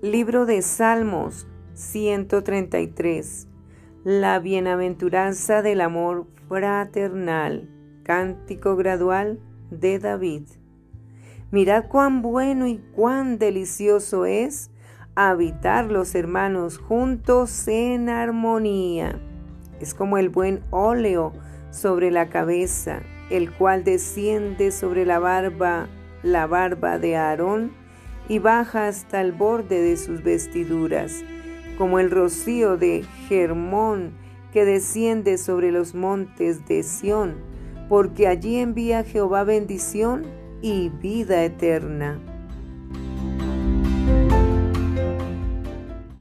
[0.00, 3.48] Libro de Salmos 133.
[4.04, 7.68] La bienaventuranza del amor fraternal.
[8.04, 9.40] Cántico gradual
[9.72, 10.44] de David.
[11.50, 14.70] Mirad cuán bueno y cuán delicioso es
[15.16, 19.18] habitar los hermanos juntos en armonía.
[19.80, 21.32] Es como el buen óleo
[21.70, 25.88] sobre la cabeza, el cual desciende sobre la barba,
[26.22, 27.87] la barba de Aarón,
[28.28, 31.24] y baja hasta el borde de sus vestiduras,
[31.76, 34.12] como el rocío de Germón
[34.52, 37.36] que desciende sobre los montes de Sión,
[37.88, 40.26] porque allí envía Jehová bendición
[40.60, 42.20] y vida eterna.